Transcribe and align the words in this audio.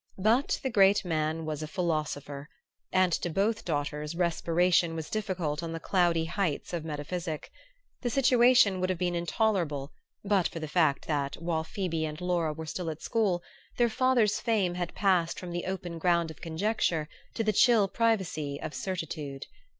But 0.17 0.59
the 0.63 0.71
great 0.71 1.05
man 1.05 1.45
was 1.45 1.61
a 1.61 1.67
philosopher; 1.67 2.49
and 2.91 3.13
to 3.13 3.29
both 3.29 3.63
daughters 3.63 4.15
respiration 4.15 4.95
was 4.95 5.11
difficult 5.11 5.61
on 5.61 5.73
the 5.73 5.79
cloudy 5.79 6.25
heights 6.25 6.73
of 6.73 6.83
metaphysic. 6.83 7.51
The 8.01 8.09
situation 8.09 8.79
would 8.81 8.89
have 8.89 8.97
been 8.97 9.13
intolerable 9.13 9.91
but 10.25 10.47
for 10.47 10.59
the 10.59 10.67
fact 10.67 11.05
that, 11.05 11.35
while 11.35 11.63
Phoebe 11.63 12.03
and 12.03 12.19
Laura 12.19 12.51
were 12.51 12.65
still 12.65 12.89
at 12.89 13.03
school, 13.03 13.43
their 13.77 13.89
father's 13.89 14.39
fame 14.39 14.73
had 14.73 14.95
passed 14.95 15.39
from 15.39 15.51
the 15.51 15.65
open 15.65 15.99
ground 15.99 16.31
of 16.31 16.41
conjecture 16.41 17.07
to 17.35 17.43
the 17.43 17.53
chill 17.53 17.87
privacy 17.87 18.59
of 18.59 18.73
certitude. 18.73 19.45